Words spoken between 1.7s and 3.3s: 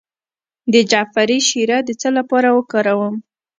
د څه لپاره وکاروم؟